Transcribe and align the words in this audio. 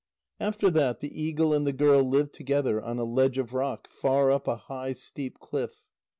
After 0.39 0.71
that 0.71 0.99
the 0.99 1.13
eagle 1.21 1.53
and 1.53 1.63
the 1.63 1.71
girl 1.71 2.03
lived 2.03 2.33
together 2.33 2.81
on 2.81 2.97
a 2.97 3.03
ledge 3.03 3.37
of 3.37 3.53
rock 3.53 3.87
far 3.91 4.31
up 4.31 4.47
a 4.47 4.55
high 4.55 4.93
steep 4.93 5.37
cliff. 5.39 5.83